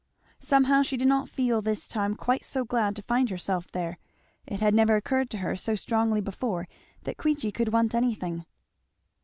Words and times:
Somehow 0.39 0.81
she 0.81 0.97
did 0.97 1.07
not 1.07 1.29
feel 1.29 1.61
this 1.61 1.87
time 1.87 2.15
quite 2.15 2.43
so 2.43 2.65
glad 2.65 2.95
to 2.95 3.03
find 3.03 3.29
herself 3.29 3.71
there. 3.71 3.99
It 4.47 4.59
had 4.59 4.73
never 4.73 4.95
occurred 4.95 5.29
to 5.29 5.37
her 5.37 5.55
so 5.55 5.75
strongly 5.75 6.21
before 6.21 6.67
that 7.03 7.17
Queechy 7.19 7.51
could 7.51 7.71
want 7.71 7.93
anything. 7.93 8.47